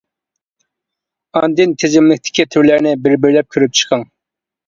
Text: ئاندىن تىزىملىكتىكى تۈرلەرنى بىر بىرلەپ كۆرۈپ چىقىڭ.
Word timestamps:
ئاندىن 1.39 1.75
تىزىملىكتىكى 1.83 2.45
تۈرلەرنى 2.55 2.93
بىر 3.03 3.17
بىرلەپ 3.27 3.51
كۆرۈپ 3.57 3.79
چىقىڭ. 3.81 4.09